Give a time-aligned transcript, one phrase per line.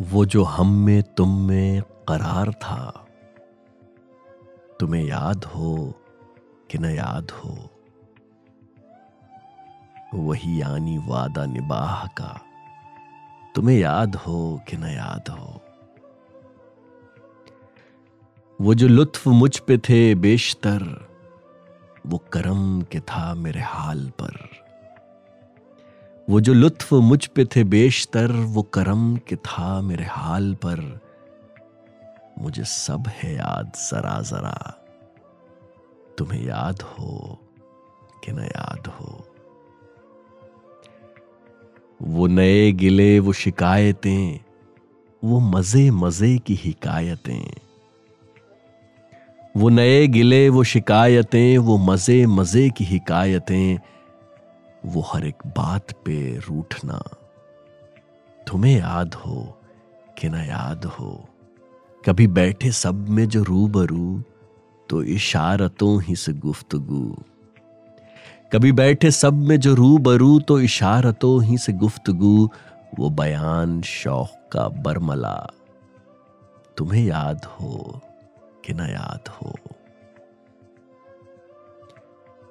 [0.00, 3.06] वो जो हम में, तुम में करार था।
[4.80, 5.94] तुम्हें याद हो
[6.70, 7.70] कि न याद हो,
[10.14, 12.40] वही यानी वादा निबाह का।
[13.54, 15.60] तुम्हें याद हो कि न याद हो।
[18.60, 21.08] वो जो लुत्फ मुझ पे थे बेशतर,
[22.06, 24.48] वो करम के था मेरे हाल पर।
[26.30, 31.00] वो जो लुत्फ मुझ पे थे बेशतर, वो करम के था मेरे हाल पर।
[32.38, 34.84] मुझे सब है याद जरा जरा।
[36.18, 37.38] तुम्हें याद हो
[38.24, 39.34] कि न याद हो।
[42.02, 44.40] वो नए गिले, वो शिकायतें,
[45.24, 47.54] वो मज़े मज़े की हिकायतें।
[49.56, 53.78] वो नए गिले, वो शिकायतें, वो मज़े मज़े की हिकायतें।
[54.84, 57.02] वो हर एक बात पे रूठना।
[58.46, 59.58] तुम्हें याद हो
[60.18, 61.28] कि ना याद हो।
[62.06, 64.22] कभी बैठे सब में जो रूबरू
[64.88, 67.16] तो इशारतों ही से गुफ्तगु।
[68.52, 72.48] कभी बैठे सब में जो रूबरू तो इशारतों ही से गुफ्तगु,
[72.98, 75.50] वो बयान शौक का बरमला।
[76.76, 78.00] तुम्हें याद हो
[78.64, 79.54] कि ना याद हो।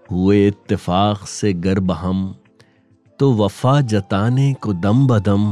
[0.10, 2.36] हुए इत्तेफाक से गर्ब हम
[3.20, 5.44] तो वफा जताने को दम बदम।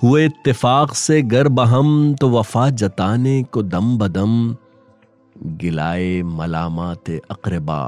[0.00, 4.56] हुए इत्तेफाक से गर्ब हम तो वफा जताने को दम बदम।
[5.36, 7.80] गिलाए मलामात अकरबा,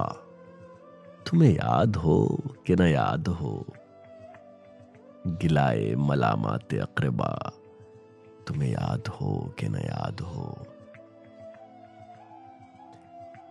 [1.27, 3.65] तुम्हें याद हो कि न याद हो।
[5.27, 7.31] गिलाए मलामात अकरबा,
[8.47, 10.57] तुम्हें याद हो कि न याद हो।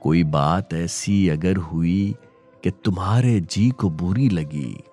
[0.07, 2.15] कोई बात ऐसी अगर हुई
[2.63, 4.83] कि तुम्हारे जी को बुरी लगी।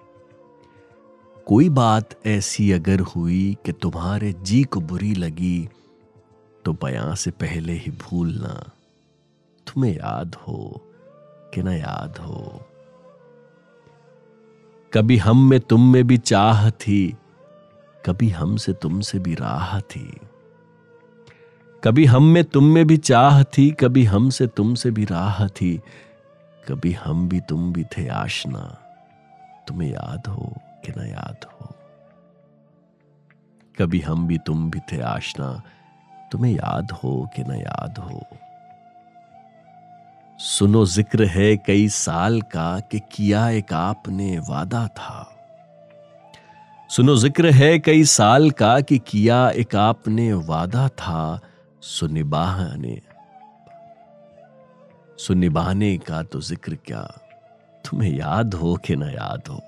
[1.46, 5.68] कोई बात ऐसी अगर हुई कि तुम्हारे जी को बुरी लगी
[6.64, 8.70] तो बयां से पहले ही भूलना
[9.66, 10.80] तुम्हें याद हो
[11.54, 12.62] कि ना याद हो।
[14.92, 17.14] कभी हम में तुम में भी चाह थी,
[18.06, 20.20] कभी हमसे तुमसे भी राह थी।
[21.84, 25.81] कभी हम में तुम में भी चाह थी, कभी हमसे तुमसे भी राह थी,
[26.69, 28.78] कभी हम भी तुम भी थे आशना।
[29.69, 31.75] तुम्हें याद हो कि ना याद हो?
[33.78, 35.62] कभी हम भी तुम भी थे आशना,
[36.33, 38.27] तुम्हें याद हो कि ना याद हो?
[40.39, 45.31] सुनो, ज़िक्र है कई साल का कि किया एक आपने वादा था।
[46.91, 51.41] सुनो, ज़िक्र है कई साल का कि किया एक आपने वादा था
[51.84, 53.00] सुनिबाहने।
[55.19, 57.03] सुनिबाहने का तो ज़िक्र क्या?
[57.84, 59.61] तुम्हें याद हो कि ना याद हो?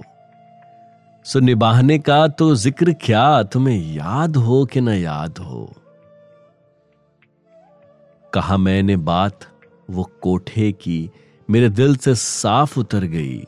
[1.25, 3.43] सुनिबाहने का तो ज़िक्र क्या?
[3.43, 5.77] तुम्हें याद हो कि ना याद हो?
[8.35, 9.39] कहा मैंने बात,
[9.91, 11.11] वो कोठे की
[11.51, 13.45] मेरे दिल से साफ़ उतर गई।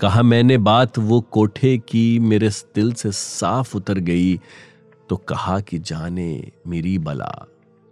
[0.00, 4.40] कहा मैंने बात, वो कोठे की मेरे दिल से साफ़ उतर गई।
[5.08, 7.46] तो कहा कि जाने मेरी बला,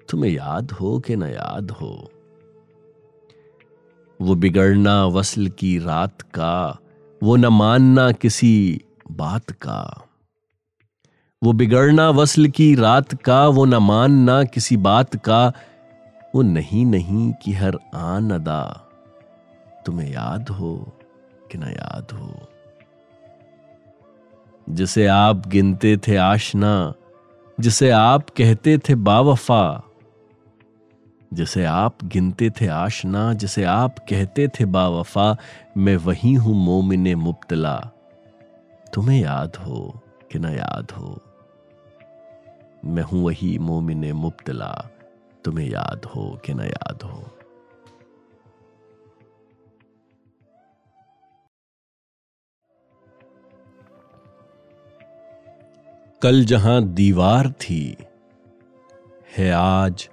[0.08, 2.10] तुम्हें याद हो कि न याद हो।
[4.22, 6.78] वो बिगड़ना वसल की रात का,
[7.22, 8.80] वो न मानना किसी
[9.10, 10.08] बात का।
[11.42, 15.52] वो बिगड़ना वसल की रात का, वो न मानना किसी बात का,
[16.34, 18.88] वो नहीं नहीं कि हर आन अदा,
[19.86, 20.98] तुम्हें याद हो
[21.52, 22.34] कि ना याद हो।
[24.70, 26.94] जिसे आप गिनते थे आशना
[27.60, 29.82] जिसे आप कहते थे बावफा,
[31.34, 35.36] जिसे आप गिनते थे आशना, जिसे आप कहते थे बावफा,
[35.76, 37.90] मैं वही हूँ मोमिन मुब्तला।
[38.94, 40.00] तुम्हें याद हो
[40.32, 41.18] कि ना याद हो?
[42.84, 44.88] मैं हूँ वही मोमिन मुब्तला।
[45.44, 47.24] तुम्हें याद हो कि ना याद हो?
[56.24, 57.96] कल जहाँ दीवार थी,
[59.36, 60.08] है आज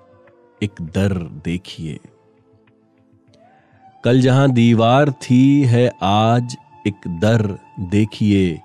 [0.63, 1.13] एक दर
[1.45, 1.99] देखिए।
[4.03, 8.61] कल जहाँ दीवार थी, है आज एक दर देखिए।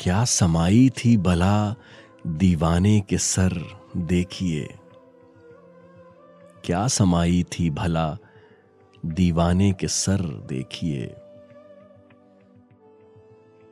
[0.00, 1.74] क्या समाई थी भला
[2.26, 4.74] दीवाने के सर देखिए।
[6.64, 8.18] क्या समाई थी भला
[9.06, 11.14] दीवाने के सर देखिए।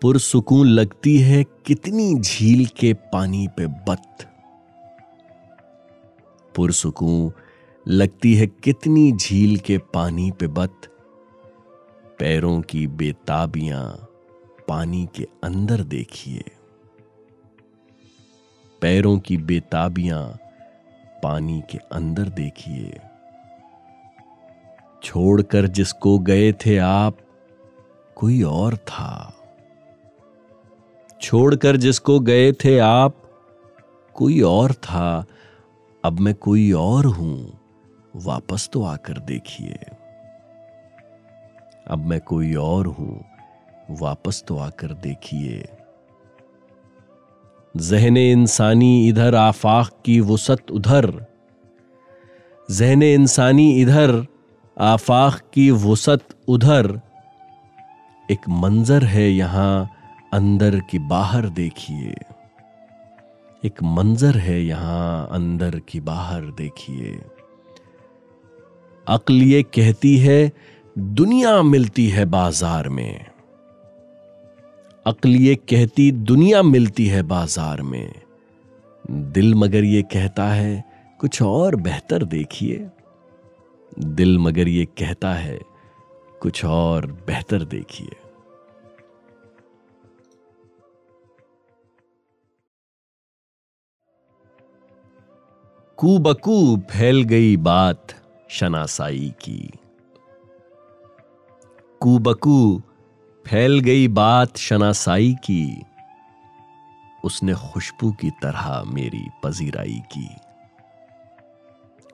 [0.03, 4.31] पुरसुकून लगती है कितनी झील के पानी पे बत
[6.57, 7.33] पुरसुकून
[7.89, 10.81] लगती है कितनी झील के पानी पे बत
[12.19, 14.09] पैरों की बेताबियाँ
[14.69, 16.45] पानी के अंदर देखिए।
[18.81, 20.39] पैरों की बेताबियाँ
[21.23, 23.01] पानी के अंदर देखिए।
[25.03, 27.17] छोड़कर जिसको गए थे आप,
[28.17, 29.39] कोई और था।
[31.23, 33.15] छोड़कर जिसको गए थे आप,
[34.17, 35.25] कोई और था।
[36.05, 37.59] अब मैं कोई और हूँ,
[38.17, 39.79] वापस तो आकर देखिए।
[41.87, 43.25] अब मैं कोई और हूँ,
[43.91, 45.65] वापस तो आकर देखिए।
[47.75, 51.27] जहन इंसानी इधर आफाक की वसत उधर।
[52.69, 54.27] जहन इंसानी इधर
[54.77, 57.01] आफाक की वसत उधर।
[58.29, 59.91] एक मंजर है यहाँ
[60.33, 62.15] अंदर की बाहर देखिए।
[63.63, 67.19] एक मंजर है यहाँ अंदर की बाहर देखिए।
[69.07, 70.53] अक्ल ये कहती है,
[70.97, 73.27] दुनिया मिलती है बाज़ार में।
[75.07, 78.13] अक्ल ये कहती, दुनिया मिलती है बाज़ार में।
[79.11, 80.85] दिल मगर ये कहता है,
[81.21, 82.89] कुछ और बेहतर देखिए।
[83.99, 85.59] दिल मगर ये कहता है,
[86.41, 88.22] कुछ और बेहतर देखिए।
[96.03, 98.07] कूबकू फैल गई बात
[98.51, 99.71] शनासाई की।
[102.01, 102.83] कूबकू
[103.47, 105.85] फैल गई बात शनासाई की।
[107.25, 110.29] उसने खुशबू की तरह मेरी पजीराई की।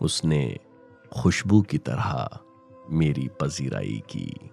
[0.03, 0.59] उसने
[1.23, 2.39] खुशबू की तरह
[2.91, 4.51] मेरी पजीराई की।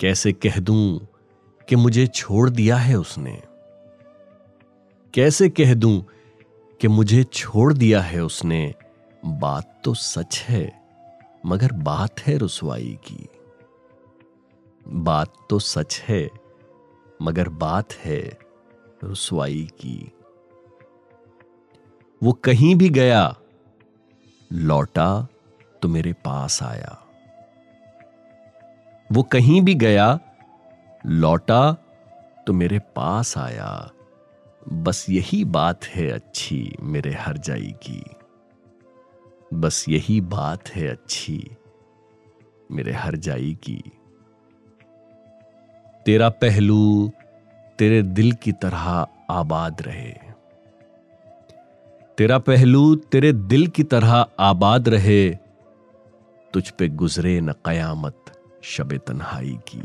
[0.00, 1.00] कैसे कह दूँ
[1.68, 3.42] कि मुझे छोड़ दिया है उसने?
[5.14, 6.04] कैसे कह दूँ
[6.84, 8.74] कि मुझे छोड़ दिया है उसने।
[9.24, 10.82] बात तो सच है,
[11.46, 13.28] मगर बात है रसवाई की।
[14.88, 16.30] बात तो सच है,
[17.22, 18.38] मगर बात है
[19.04, 20.12] रसवाई की।
[22.22, 23.36] वो कहीं भी गया,
[24.52, 25.26] लौटा
[25.82, 27.06] तो मेरे पास आया।
[29.12, 30.20] वो कहीं भी गया,
[31.06, 31.72] लौटा
[32.46, 33.90] तो मेरे पास आया।
[34.72, 38.04] बस यही बात है अच्छी मेरे हर की
[39.54, 41.50] बस यही बात है अच्छी
[42.70, 43.82] मेरे हर की
[46.06, 47.10] तेरा पहलू
[47.78, 50.14] तेरे दिल की तरह आबाद रहे।
[52.18, 55.30] तेरा पहलू तेरे दिल की तरह आबाद रहे,
[56.52, 58.24] तुझ पे गुजरे न कयामत
[58.62, 59.82] शब तन्हाई की।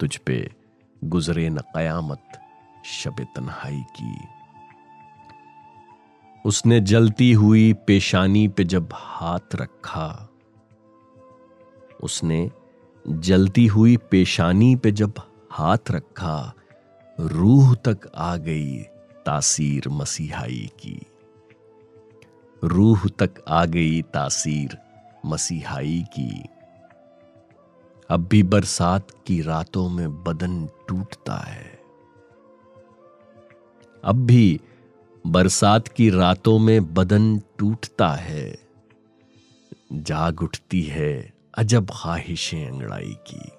[0.00, 0.50] तुझ पे
[1.04, 2.43] गुजरे न कयामत
[2.84, 4.18] शब तन्हाई की।
[6.46, 10.28] उसने जलती हुई पेशानी पे जब हाथ रखा,
[12.02, 12.50] उसने
[13.08, 15.12] जलती हुई पेशानी पे जब
[15.52, 16.52] हाथ रखा,
[17.20, 18.82] रूह तक आ गई
[19.26, 21.06] तासीर मसीहाई की।
[22.64, 24.78] रूह तक आ गई तासीर
[25.26, 26.44] मसीहाई की।
[28.10, 31.83] अब भी बरसात की रातों में बदन टूटता है।
[34.04, 34.60] अब भी
[35.26, 38.58] बरसात की रातों में बदन टूटता है।
[39.92, 43.50] जाग उठती है अजब ख्वाहिशें अंगड़ाई की।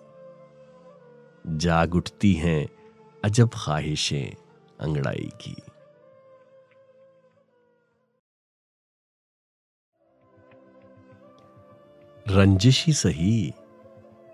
[1.57, 2.67] जाग उठती हैं
[3.23, 4.35] अजब ख्वाहिशें
[4.79, 5.55] अंगड़ाई की।
[12.27, 13.53] रंजिश ही सही,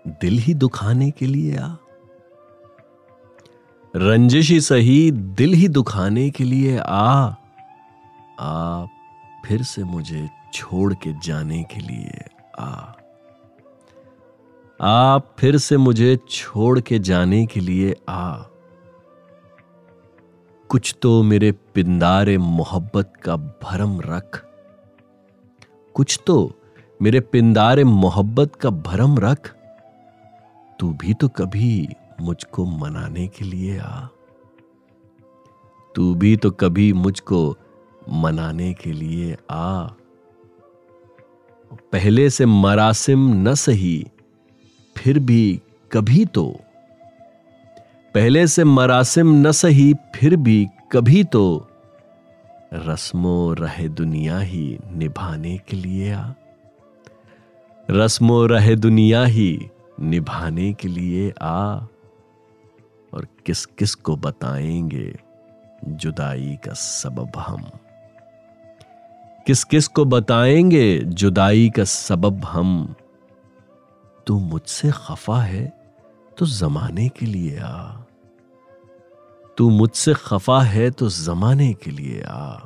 [0.06, 1.76] दिल ही दुखाने के लिए आ।
[3.96, 7.34] रंजिश सही, दिल ही दुखाने के लिए आ।
[8.40, 8.86] आ
[9.44, 12.24] फिर से मुझे छोड़ के जाने के लिए
[12.58, 12.92] आ।
[14.80, 18.36] आप फिर से मुझे छोड़ के जाने के लिए आ।
[20.68, 24.46] कुछ तो मेरे पिंदारे मोहब्बत का भरम रख।
[25.94, 26.52] कुछ तो
[27.02, 29.56] मेरे पिंदारे मोहब्बत का भरम रख।
[30.78, 31.88] तू भी तो कभी
[32.22, 34.06] मुझको मनाने के लिए आ।
[35.94, 37.56] तू भी तो कभी मुझको
[38.10, 39.86] मनाने के लिए आ।
[41.92, 44.06] पहले से मरासिम न सही,
[44.96, 45.60] फिर भी
[45.92, 46.60] कभी तो।
[48.14, 51.68] पहले से मरासिम न सही, फिर भी कभी तो।
[52.74, 56.32] रस्मो रहे दुनिया ही निभाने के लिए आ।
[57.90, 59.68] रस्मो रहे दुनिया ही
[60.00, 61.80] निभाने के लिए आ।
[63.14, 65.18] और किस किस को बताएँगे
[65.84, 67.70] जुदाई का सबब हम?
[69.46, 72.94] किस किस को बताएँगे जुदाई का सबब हम?
[74.26, 75.72] तू मुझसे खफा है
[76.38, 77.92] तो जमाने के लिए आ।
[79.58, 82.58] तू मुझसे खफा है तो जमाने के लिए आ।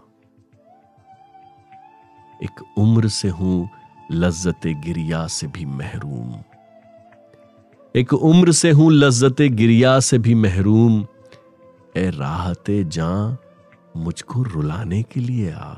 [2.43, 3.71] एक उम्र से हूँ
[4.12, 6.56] लज्जत गिरिया से भी महरूम।
[7.97, 11.07] एक उम्र से हूँ, लज्जत गिरिया से भी महरूम।
[11.97, 13.38] ए राहते जा
[13.97, 15.75] मुझको रुलाने के लिए आ।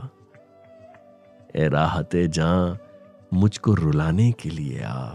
[1.57, 2.79] ए राहते जा
[3.35, 5.13] मुझको रुलाने के लिए आ।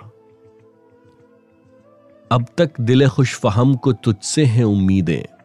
[2.31, 5.36] अब तक दिल खुश फहम को तुझसे हैं उम्मीदें।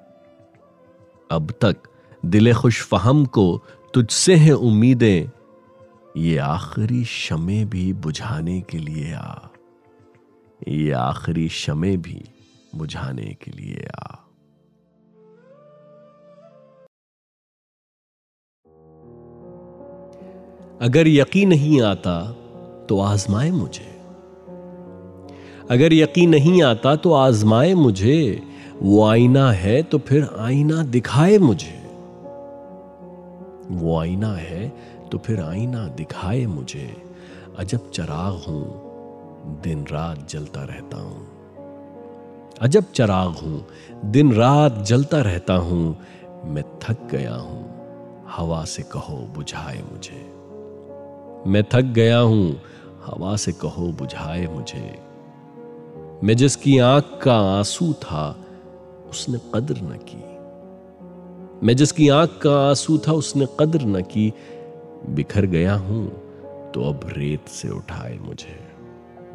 [1.30, 1.76] अब तक
[2.24, 3.62] दिल खुश फहम को
[3.94, 5.30] तुझसे हैं उम्मीदें।
[6.16, 9.34] ये आखिरी शमे भी बुझाने के लिए आ।
[10.68, 12.24] ये आखिरी शमे भी
[12.74, 14.14] बुझाने के लिए आ।
[20.80, 22.32] अगर यकीन नहीं आता
[22.88, 23.98] तो आजमाए मुझे।
[25.70, 28.42] अगर यकीन नहीं आता तो आजमाए मुझे।
[28.82, 31.78] वो आईना है तो फिर आईना दिखाए मुझे।
[33.70, 34.68] वो आईना है
[35.12, 37.02] तो फिर आईना दिखाए मुझे।
[37.58, 38.87] अजब चराग हूँ
[39.46, 41.26] दिन रात जलता रहता हूँ।
[42.62, 43.66] अजब चराग हूँ
[44.04, 45.98] दिन रात जलता रहता हूँ।
[46.44, 47.64] मैं थक गया हूँ,
[48.28, 50.34] हवा से कहो बुझाए मुझे।
[51.50, 52.60] मैं थक गया हूँ,
[53.06, 54.98] हवा से कहो बुझाए मुझे।
[56.24, 58.36] मैं जिसकी आँख का आँसू था,
[59.10, 60.38] उसने कदर न की।
[61.66, 64.32] मैं जिसकी आँख का आँसू था, उसने कदर न की।
[65.08, 66.08] बिखर गया हूँ
[66.70, 68.67] तो अब रेत से उठाए मुझे।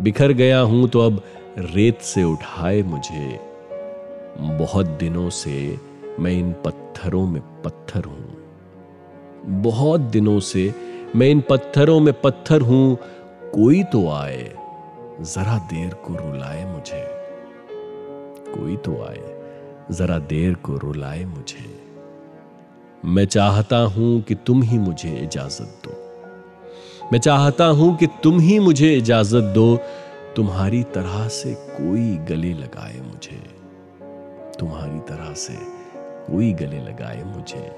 [0.02, 1.24] बिखर गया हूँ तो अब
[1.58, 3.40] रेत से उठाए मुझे।
[4.40, 5.80] बहुत दिनों से
[6.20, 8.38] मैं इन पत्थरों में पत्थर हूँ।
[9.46, 10.76] बहुत दिनों से
[11.16, 12.98] मैं इन पत्थरों में पत्थर हूँ।
[13.54, 14.56] कोई तो आए,
[15.22, 17.08] जरा देर को रुलाए मुझे।
[18.54, 19.36] कोई तो आए,
[19.92, 21.84] जरा देर को रुलाए मुझे।
[23.06, 26.03] मैं चाहता हूँ कि तुम ही मुझे इजाज़त दो।
[27.12, 29.78] मैं चाहता हूँ कि तुम ही मुझे इजाज़त दो।
[30.36, 33.42] तुम्हारी तरह से कोई गले लगाए मुझे।
[34.60, 35.54] तुम्हारी तरह से
[36.32, 37.72] कोई गले लगाए मुझे।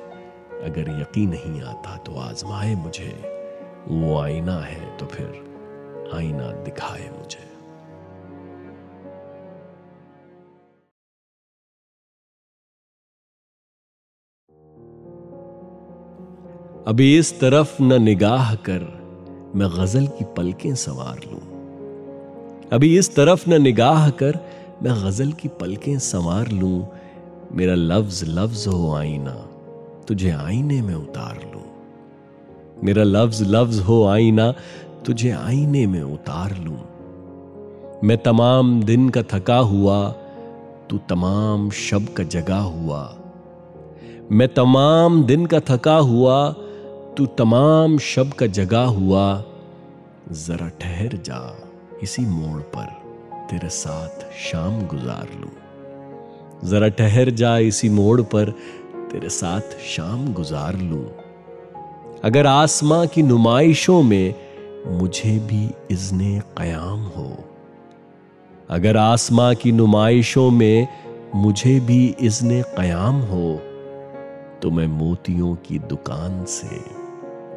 [0.64, 3.32] अगर यकीन नहीं आता तो आजमाए मुझे।
[3.88, 5.26] वो आईना है तो फिर
[6.14, 7.56] आईना दिखाए मुझे।
[16.88, 19.05] अभी इस तरफ़ न निगाह कर।
[19.56, 21.40] मैं गज़ल की पलकें संवार लूँ।
[22.72, 24.40] अभी इस तरफ़ न निगाह कर
[24.84, 26.88] मैं गज़ल की पलकें संवार लूँ।
[27.52, 29.48] मेरा लफ्ज लफ्ज हो आईना,
[30.08, 31.64] तुझे आईने में उतार लूँ।
[32.84, 34.54] मेरा लफ्ज लफ्ज हो आईना,
[35.06, 36.80] तुझे आईने में उतार लूँ।
[38.04, 40.10] मैं तमाम दिन का थका हुआ,
[40.90, 43.16] तू तमाम शब का जगा हुआ।
[44.32, 46.56] मैं तमाम दिन का थका हुआ
[47.18, 49.44] तू तमाम शब का जगा हुआ,
[50.32, 51.58] जरा ठहर जा
[52.04, 52.86] इसी मोड़ पर,
[53.50, 55.52] तेरे साथ शाम गुजार लूँ।
[56.70, 58.50] जरा ठहर जा इसी मोड़ पर,
[59.12, 61.06] तेरे साथ शाम गुजार लूँ।
[62.24, 64.36] अगर आसमां की नुमाइशों में
[64.88, 67.38] मुझे भी इजने कयाम हो,
[68.70, 70.88] अगर आसमां की नुमाइशों में
[71.36, 73.62] मुझे भी इजने कयाम हो
[74.62, 76.95] तो मैं मोतियों की दुकान से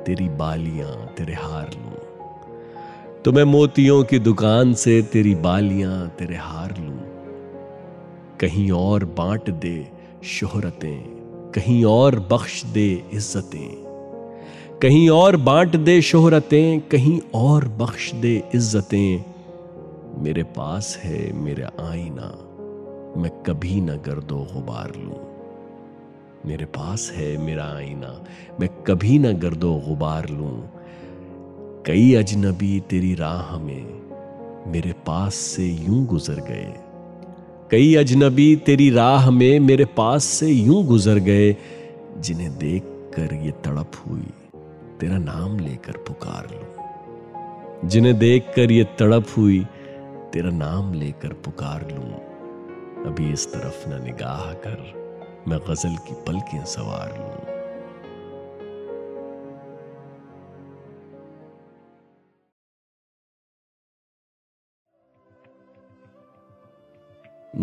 [0.09, 6.75] तेरी बालियाँ तेरे हार लूँ। तो मैं मोतियों की दुकान से तेरी बालियाँ तेरे हार
[6.79, 6.99] लूँ।
[8.41, 9.89] कहीं और बांट दे
[10.25, 11.01] शोहरतें,
[11.51, 19.25] कहीं और बख्श दे इज्जतें। कहीं और बांट दे शोहरतें, कहीं और बख्श दे इज्जतें।
[20.19, 22.35] मेरे पास है मेरा आईना,
[23.21, 25.28] मैं कभी न गर्दो गुबार लूँ।
[26.49, 28.25] मेरे पास है मेरा आईना।
[28.61, 30.71] मैं कभी ना गर्दो गुबार लूँ।
[31.87, 34.01] कई अजनबी तेरी राह में
[34.67, 36.75] मेरे पास से यूँ गुजर गए।
[37.71, 41.57] कई अजनबी तेरी राह में मेरे पास से यूँ गुजर गए,
[42.19, 44.27] जिन्हें देख कर ये तड़प हुई।
[45.01, 49.67] तेरा नाम लेकर पुकार लूँ। जिन्हें देख कर ये तड़प हुई,
[50.33, 52.11] तेरा नाम लेकर पुकार लूँ।
[53.05, 54.98] अभी इस तरफ़ ना निगाह कर।
[55.49, 57.59] मैं गज़ल की पलकें सवार लूँ।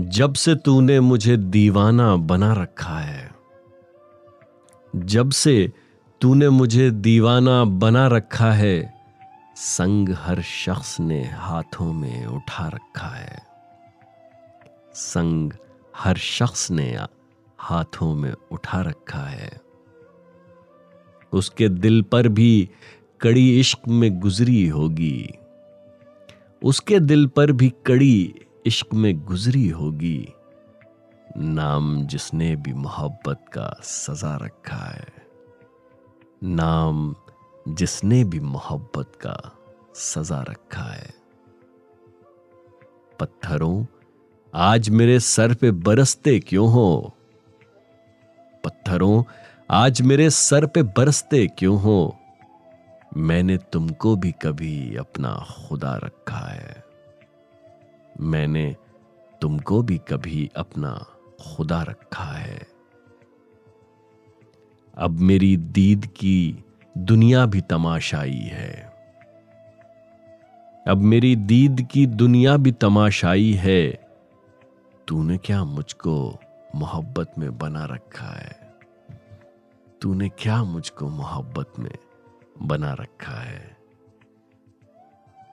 [0.09, 3.35] जब से तूने मुझे दीवाना बना रखा है,
[4.95, 5.71] जब से
[6.21, 8.93] तूने मुझे दीवाना बना रखा है,
[9.55, 13.39] संग हर शख्स ने हाथों में उठा रखा है।
[14.93, 15.53] संग
[15.95, 16.95] हर शख्स ने
[17.57, 19.61] हाथों में उठा रखा है।
[21.33, 22.69] उसके दिल पर भी
[23.21, 25.29] कड़ी इश्क में गुजरी होगी।
[26.63, 28.35] उसके दिल पर भी कड़ी
[28.65, 30.33] इश्क में गुजरी होगी।
[31.37, 35.13] नाम जिसने भी मोहब्बत का सजा रखा है।
[36.43, 37.15] नाम
[37.67, 39.57] जिसने भी मोहब्बत का
[39.95, 41.13] सजा रखा है।
[43.19, 43.85] पत्थरों,
[44.53, 47.14] आज मेरे सर पे बरसते क्यों हो?
[48.65, 49.23] पत्थरों,
[49.71, 52.17] आज मेरे सर पे बरसते क्यों हो?
[53.17, 56.83] मैंने तुमको भी कभी अपना खुदा रखा है।
[58.19, 58.75] मैंने
[59.41, 61.05] तुमको भी कभी अपना
[61.41, 62.67] खुदा रखा है।
[64.97, 66.63] अब मेरी दीद की
[66.97, 68.93] दुनिया भी तमाशाई है।
[70.87, 74.07] अब मेरी दीद की दुनिया भी तमाशाई है।
[75.07, 76.39] तूने क्या मुझको
[76.75, 78.73] मोहब्बत में बना रखा है।
[80.01, 81.97] तूने क्या मुझको मोहब्बत में
[82.61, 83.77] बना रखा है?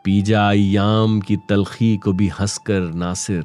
[0.04, 3.44] पीजा अयाम की तलखी को भी हंसकर नासिर।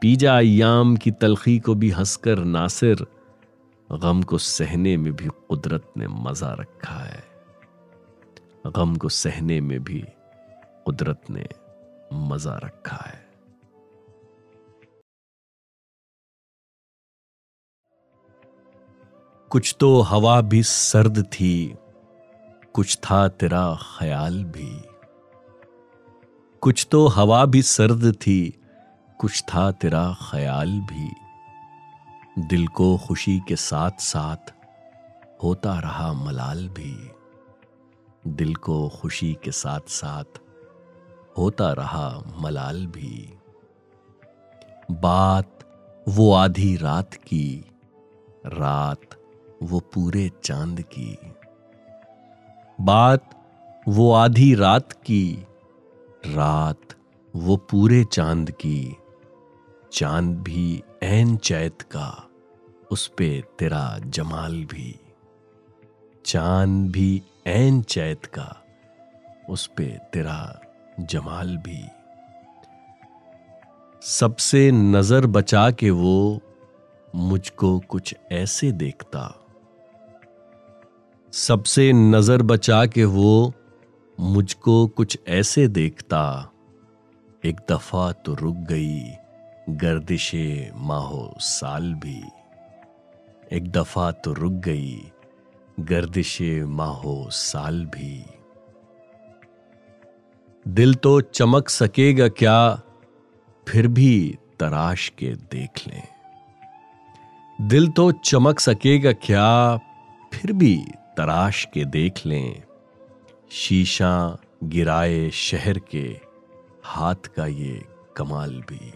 [0.00, 3.06] पीजा अयाम की तलखी को भी हंसकर नासिर।
[3.92, 7.24] गम को सहने में भी कुदरत ने मज़ा रखा है।
[8.66, 10.04] गम को सहने में भी
[10.84, 11.48] कुदरत ने
[12.12, 13.15] मज़ा रखा है।
[19.56, 21.74] कुछ तो हवा भी सर्द थी,
[22.72, 24.82] कुछ था तेरा ख्याल भी।
[26.60, 28.60] कुछ तो हवा भी सर्द थी,
[29.18, 31.10] कुछ था तेरा ख्याल भी।
[32.38, 34.52] दिल को खुशी के साथ साथ
[35.42, 37.10] होता रहा मलाल भी।
[38.26, 40.40] दिल को खुशी के साथ साथ
[41.38, 43.32] होता रहा मलाल भी।
[44.90, 45.58] बात
[46.08, 47.64] वो आधी रात की,
[48.46, 49.00] रात
[49.62, 51.18] वो पूरे चाँद की।
[52.80, 53.30] बात
[53.88, 55.46] वो आधी रात की,
[56.26, 56.80] रात
[57.36, 58.96] वो पूरे चाँद की।
[59.92, 62.28] चाँद भी ऐन चैत का,
[62.90, 65.00] उस पे तेरा जमाल भी।
[66.24, 68.64] चाँद भी ऐन चैत का,
[69.48, 70.60] उस पे तेरा
[71.00, 71.88] जमाल भी।
[74.02, 76.40] सबसे नज़र बचा के वो
[77.14, 79.45] मुझको कुछ ऐसे देखता।
[81.36, 83.52] सबसे नज़र बचा के वो
[84.18, 86.52] मुझको कुछ ऐसे देखता।
[87.44, 89.02] एक दफ़ा तो रुक गई
[89.82, 92.22] गर्दिशे माहो साल भी।
[93.52, 94.96] एक दफ़ा तो रुक गई
[95.80, 98.24] गर्दिशे माहो साल भी।
[100.66, 102.80] दिल तो चमक सकेगा क्या,
[103.66, 106.02] फिर भी तराश के देख लें।
[107.58, 109.76] दिल तो चमक सकेगा क्या,
[110.32, 110.78] फिर भी
[111.16, 112.62] तराश के देख लें।
[113.50, 116.20] शीशा गिराए शहर के,
[116.84, 117.84] हाथ का ये
[118.16, 118.94] कमाल भी।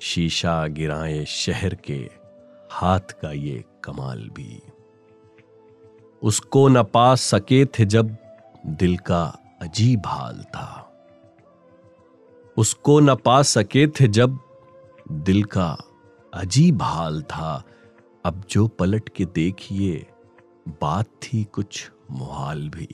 [0.00, 2.10] शीशा गिराए शहर के,
[2.70, 4.62] हाथ का ये कमाल भी।
[6.22, 8.16] उसको न पा सके थे जब
[8.66, 10.88] दिल का अजीब हाल था।
[12.56, 14.38] उसको न पा सके थे जब
[15.12, 15.76] दिल का
[16.34, 17.64] अजीब हाल था।
[18.24, 20.06] अब जो पलट के देखिए
[20.68, 22.88] बात थी कुछ मुहाल भी।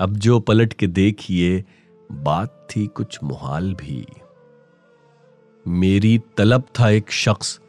[0.00, 1.64] अब जो पलट के देखिए,
[2.12, 4.06] बात थी कुछ मुहाल भी।
[5.68, 7.60] मेरी तलब था एक शख्स,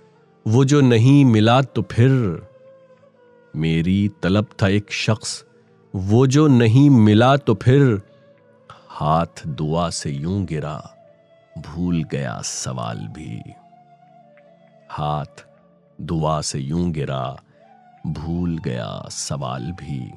[0.48, 2.12] वो जो नहीं मिला तो फिर।
[3.56, 5.46] मेरी तलब था एक शख्स,
[5.96, 8.02] वो जो नहीं मिला तो फिर।
[8.90, 10.96] हाथ दुआ से यूँ गिरा,
[11.58, 13.42] भूल गया सवाल भी।
[14.90, 15.46] हाथ
[16.02, 17.44] दुआ से यूँ गिरा
[18.08, 20.14] भूल गया सवाल भी।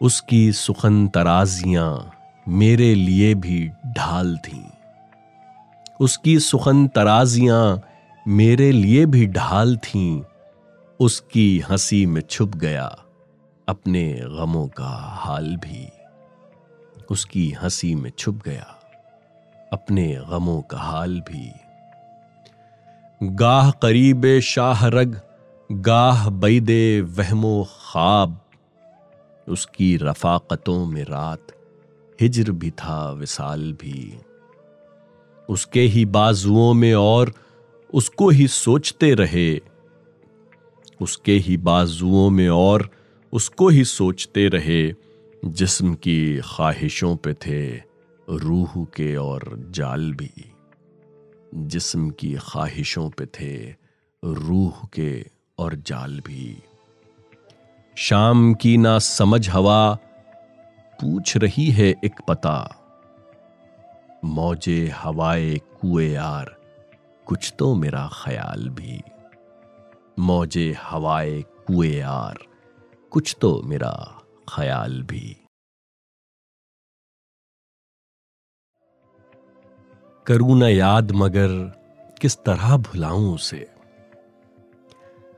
[0.00, 2.10] उसकी सुखन तराजियाँ
[2.48, 4.64] मेरे लिए भी ढाल थीं।
[6.00, 7.82] उसकी सुखन तराजियाँ
[8.28, 10.22] मेरे लिए भी ढाल थीं।
[11.00, 12.98] उसकी हँसी में छुप गया
[13.68, 15.88] अपने गमों का हाल भी।
[17.10, 18.72] उसकी हँसी में छुप गया
[19.72, 21.52] अपने गमों का हाल भी।
[23.22, 25.20] गाह करीब शाह रग
[25.72, 28.40] गाह बैदे वहमो ख्वाब
[29.48, 31.46] उसकी रफाकतों में रात,
[32.20, 34.18] हिजर भी था, विसाल भी।
[35.48, 37.32] उसके ही बाजुओं में और
[37.94, 39.60] उसको ही सोचते रहे।
[41.00, 42.90] उसके ही बाजुओं में और
[43.32, 44.94] उसको ही सोचते रहे,
[45.44, 47.82] जिस्म की ख्वाहिशों पे थे,
[48.30, 50.52] रूह के और जाल भी।
[51.54, 53.74] जिस्म की ख्वाहिशों पे थे,
[54.24, 56.62] रूह के और जाल भी।
[57.96, 59.94] शाम की ना समझ हवा,
[61.00, 62.82] पूछ रही है एक पता।
[64.24, 66.56] मौजे हवाए कुए यार
[67.26, 69.00] कुछ तो मेरा ख्याल भी।
[70.18, 72.38] मौजे हवाए कुए यार
[73.10, 75.36] कुछ तो मेरा ख्याल भी।
[80.26, 81.48] करूँ न याद मगर
[82.20, 83.75] किस तरह भुलाऊं उसे?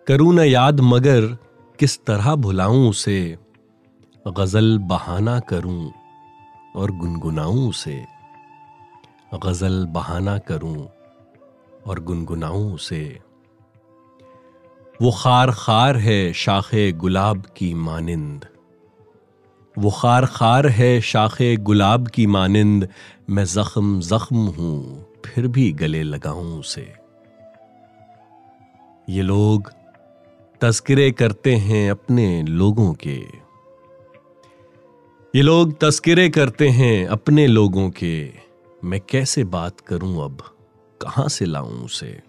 [0.09, 1.39] करूँ न याद मगर
[1.79, 3.39] किस तरह भुलाऊं उसे,
[4.29, 5.93] गज़ल बहाना करूँ
[6.77, 8.05] और गुनगुनाऊं उसे।
[9.35, 10.89] गज़ल बहाना करूँ
[11.87, 13.21] और गुनगुनाऊं उसे।
[15.03, 18.47] वो खार खार है शाखे गुलाब की मानिंद।
[19.79, 22.89] वो खार खार है शाखे गुलाब की मानिंद।
[23.31, 26.93] मैं जख्म जख्म हूँ, फिर भी गले लगाऊँ उसे।
[29.09, 29.73] ये लोग
[30.61, 33.17] तस्करे करते हैं अपने लोगों के।
[35.35, 38.33] ये लोग तस्करे करते हैं अपने लोगों के।
[38.85, 40.57] मैं कैसे बात करूँ अब?
[41.03, 42.23] कहाँ से लाऊं उसे?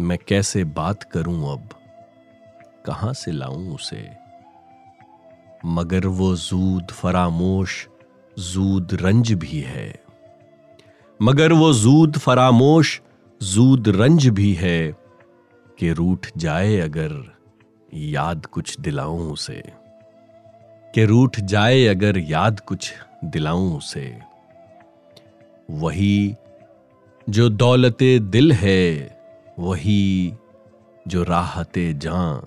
[0.00, 1.68] मैं कैसे बात करूँ अब?
[2.86, 4.10] कहाँ से लाऊं उसे?
[5.66, 7.88] मगर वो जूद फरामोश,
[8.38, 10.04] जूद रंज भी है।
[11.22, 13.00] मगर वो जूद फरामोश,
[13.42, 15.03] जूद रंज भी है।
[15.78, 17.36] कि रूठ जाए अगर
[17.94, 19.62] याद कुछ दिलाऊं उसे।
[20.94, 24.18] कि रूठ जाए अगर याद कुछ दिलाऊं उसे।
[25.70, 26.34] वही
[27.30, 29.18] जो दौलत दिल है,
[29.58, 30.34] वही
[31.08, 32.40] जो राहत जां,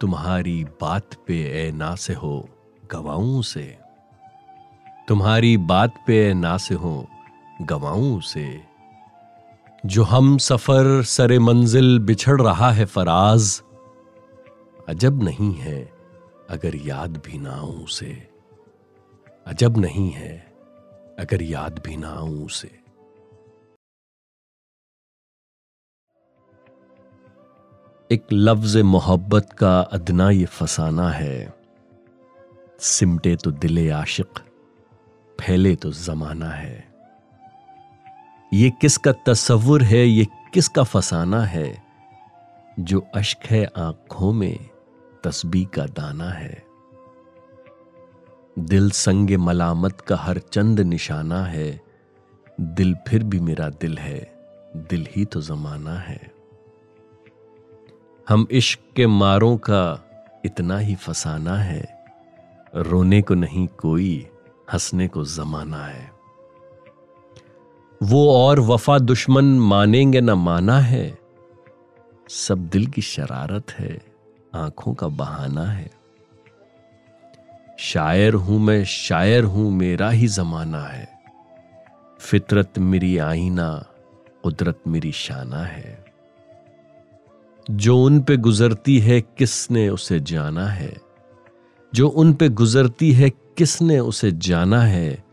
[0.00, 2.48] तुम्हारी बात पे ए ना से हो
[2.92, 3.78] गवाऊं से
[5.08, 7.08] तुम्हारी बात पे ए ना से हो
[7.62, 8.69] गवाऊं से
[9.86, 13.62] जो हम सफ़र सरे मंजिल बिछड़ रहा है फराज,
[14.88, 15.92] अजब नहीं है
[16.50, 18.28] अगर याद भी ना आऊँ उसे।
[19.46, 20.54] अजब नहीं है
[21.18, 22.78] अगर याद भी ना आऊँ उसे।
[28.10, 31.54] एक लफ्ज मोहब्बत का अदना ये फसाना है।
[32.80, 34.38] सिमटे तो दिले आशिक,
[35.40, 36.89] फैले तो जमाना है।
[38.52, 41.82] ये किसका तस्वुर है, ये किसका फसाना है?
[42.78, 44.68] जो अश्क है आँखों में
[45.24, 46.64] तस्बी का दाना है।
[48.58, 51.80] दिल संग मलामत का हर चंद निशाना है।
[52.60, 54.32] दिल फिर भी मेरा दिल है,
[54.76, 56.32] दिल ही तो जमाना है।
[58.28, 60.04] हम इश्क के मारों का
[60.44, 62.04] इतना ही फसाना है।
[62.76, 64.26] रोने को नहीं कोई,
[64.72, 66.19] हंसने को जमाना है।
[68.02, 71.18] वो और वफा दुश्मन मानेंगे ना माना है।
[72.28, 74.02] सब दिल की शरारत है,
[74.54, 75.90] आँखों का बहाना है।
[77.78, 81.08] शायर हूँ मैं, शायर हूँ मेरा ही जमाना है।
[82.18, 83.86] फितरत मेरी आईना
[84.42, 86.04] कुदरत मेरी शाना है।
[87.70, 90.96] जो उन पे गुजरती है, किसने उसे जाना है?
[91.94, 95.29] जो उन पे गुजरती है, किसने उसे जाना है?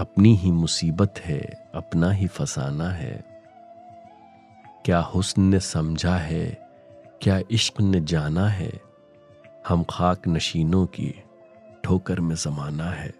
[0.00, 3.24] अपनी ही मुसीबत है, अपना ही फसाना है।
[4.84, 6.70] क्या हुस्न ने समझा है,
[7.22, 8.80] क्या इश्क ने जाना है,
[9.68, 11.22] हम खाक नशीनों की
[11.84, 13.14] ठोकर में जमाना है।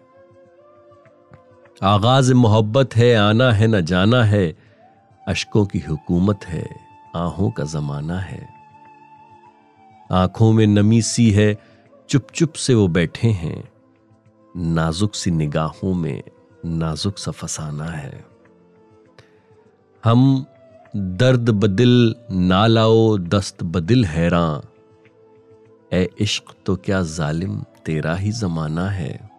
[1.83, 4.55] आगाज़ मोहब्बत है, आना है, न जाना है,
[5.27, 6.69] अशकों की हुकूमत है,
[7.15, 8.49] आहों का जमाना है।
[10.11, 11.57] आँखों में नमी सी है
[12.09, 13.69] चुप चुप से वो बैठे हैं,
[14.57, 16.23] नाजुक सी निगाहों में
[16.65, 18.25] नाजुक सा फसाना है।
[20.03, 20.45] हम
[20.95, 24.61] दर्द बदिल ना लाओ, दस्त बदिल हैरान
[25.93, 29.29] ए इश्क तो क्या जालिम तेरा ही जमाना है।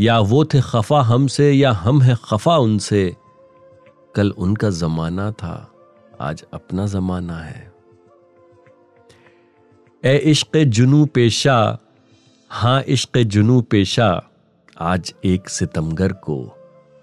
[0.00, 3.16] या वो थे खफा हमसे, या हम हैं खफा उनसे।
[4.14, 5.72] कल उनका जमाना था,
[6.20, 7.72] आज अपना जमाना है।
[10.04, 11.78] ए इश्क जुनू पेशा
[12.50, 14.29] हाँ इश्क जुनू पेशा।
[14.82, 16.56] आज एक सितमगर को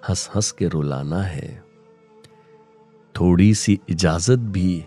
[0.10, 1.64] हंस हंस के रुलाना है।
[3.16, 4.86] थोड़ी सी इजाज़त भी,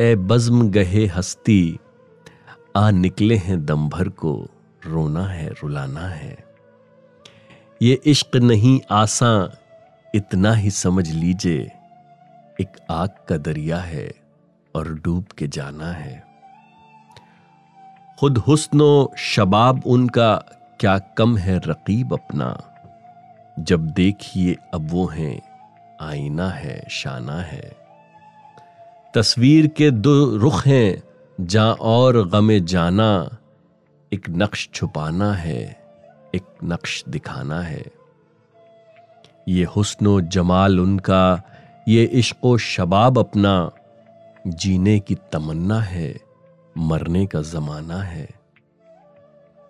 [0.00, 1.78] ए बज्म गहे हस्ती,
[2.76, 4.48] आ निकले हैं दम भर को
[4.86, 6.44] रोना है, रुलाना है।
[7.82, 9.58] ये इश्क नहीं आसा,
[10.14, 11.72] इतना ही समझ लीजिए,
[12.60, 14.14] एक आग का दरिया है
[14.74, 16.24] और डूब के जाना है।
[18.20, 20.44] खुद हुस्नो शबाब उनका
[20.80, 22.62] क्या कम है रकीब अपना?
[23.58, 25.42] जब देखिए अब वो हैं,
[26.00, 27.76] आईना है, शाना है।
[29.14, 31.02] तस्वीर के दो रुख हैं
[31.40, 33.28] जा और गमे जाना।
[34.12, 35.82] एक नक्श छुपाना है,
[36.34, 37.84] एक नक्श दिखाना है।
[39.48, 41.42] ये हुस्न जमाल उनका,
[41.88, 43.70] ये इश्क शबाब अपना।
[44.46, 46.20] जीने की तमन्ना है,
[46.78, 48.39] मरने का जमाना है।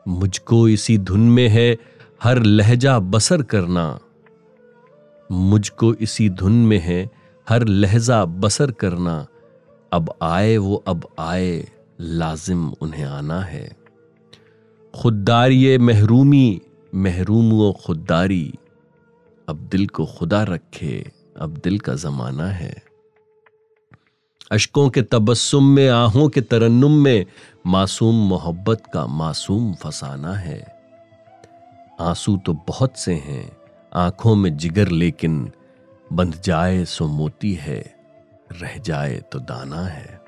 [0.08, 1.78] मुझको इसी धुन में है,
[2.22, 3.98] हर लहजा बसर करना।
[5.32, 7.10] मुझको इसी धुन में है,
[7.48, 9.26] हर लहजा बसर करना।
[9.92, 11.68] अब आए वो, अब आए,
[12.00, 13.76] लाजिम उन्हें आना है।
[15.02, 16.60] खुददारी महरूमी,
[16.94, 18.54] महरूम व खुददारी।
[19.48, 22.89] अब दिल को खुदा रखे, अब दिल का जमाना है।
[24.52, 27.26] अशकों के तबस्सुम में, आहों के तरन्नुम में,
[27.66, 30.76] मासूम मोहब्बत का मासूम फसाना है।
[32.00, 33.56] आँसू तो बहुत से हैं,
[33.94, 35.52] आँखों में जिगर, लेकिन
[36.12, 37.94] बंध जाए सो मोती है,
[38.52, 40.19] रह जाए तो दाना है।